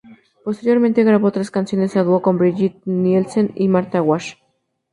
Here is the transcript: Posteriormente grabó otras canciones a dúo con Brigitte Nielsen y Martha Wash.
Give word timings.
Posteriormente 0.43 1.03
grabó 1.03 1.27
otras 1.27 1.51
canciones 1.51 1.95
a 1.95 2.01
dúo 2.03 2.23
con 2.23 2.39
Brigitte 2.39 2.81
Nielsen 2.87 3.51
y 3.53 3.67
Martha 3.67 4.01
Wash. 4.01 4.33